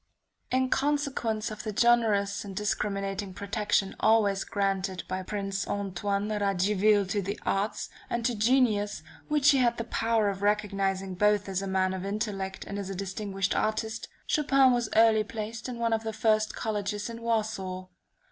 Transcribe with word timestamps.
In 0.49 0.69
consequence 0.71 1.51
of 1.51 1.61
the 1.61 1.71
generous 1.71 2.43
and 2.43 2.55
discriminating 2.55 3.35
protection 3.35 3.95
always 3.99 4.43
granted 4.43 5.03
by 5.07 5.21
Prince 5.21 5.67
Antoine 5.67 6.27
Radziwill 6.27 7.05
to 7.09 7.21
the 7.21 7.39
arts, 7.45 7.87
and 8.09 8.25
to 8.25 8.33
genius, 8.33 9.03
which 9.27 9.51
he 9.51 9.59
had 9.59 9.77
the 9.77 9.83
power 9.83 10.27
of 10.29 10.41
recognizing 10.41 11.13
both 11.13 11.47
as 11.47 11.61
a 11.61 11.67
man 11.67 11.93
of 11.93 12.03
intellect 12.03 12.65
and 12.65 12.79
as 12.79 12.89
a 12.89 12.95
distinguished 12.95 13.55
artist; 13.55 14.07
Chopin 14.25 14.71
was 14.73 14.89
early 14.95 15.23
placed 15.23 15.69
in 15.69 15.77
one 15.77 15.93
of 15.93 16.01
the 16.03 16.13
first 16.13 16.55
colleges 16.55 17.07
in 17.07 17.21
Warsaw. 17.21 17.85